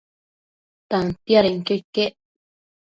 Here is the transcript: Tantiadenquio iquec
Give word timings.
Tantiadenquio 0.89 1.73
iquec 1.81 2.13